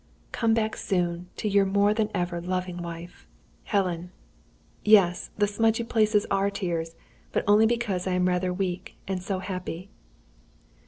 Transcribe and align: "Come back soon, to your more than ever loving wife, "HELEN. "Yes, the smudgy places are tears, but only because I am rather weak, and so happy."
"Come 0.31 0.55
back 0.55 0.77
soon, 0.77 1.27
to 1.35 1.47
your 1.47 1.63
more 1.63 1.93
than 1.93 2.09
ever 2.11 2.41
loving 2.41 2.77
wife, 2.81 3.27
"HELEN. 3.65 4.09
"Yes, 4.83 5.29
the 5.37 5.45
smudgy 5.45 5.83
places 5.83 6.25
are 6.31 6.49
tears, 6.49 6.95
but 7.31 7.43
only 7.45 7.67
because 7.67 8.07
I 8.07 8.13
am 8.13 8.27
rather 8.27 8.51
weak, 8.51 8.95
and 9.07 9.21
so 9.21 9.37
happy." 9.37 9.91